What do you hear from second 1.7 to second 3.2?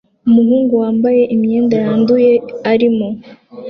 yanduye arimo